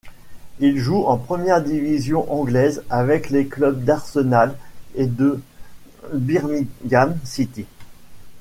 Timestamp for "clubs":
3.45-3.83